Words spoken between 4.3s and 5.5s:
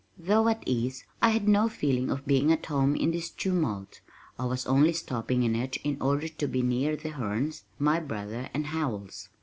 I was only stopping